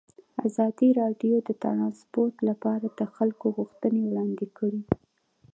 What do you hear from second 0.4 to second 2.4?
ازادي راډیو د ترانسپورټ